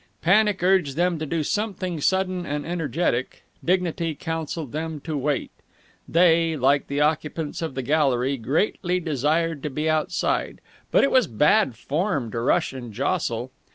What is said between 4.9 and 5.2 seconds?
to